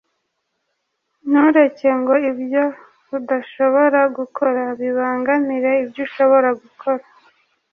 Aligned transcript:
“ntureke 1.29 1.89
ngo 1.99 2.15
ibyo 2.31 2.63
udashobora 3.17 3.99
gukora 4.17 4.61
bibangamire 4.79 5.71
ibyo 5.83 6.01
ushobora 6.07 6.49
gukora.” 6.61 7.03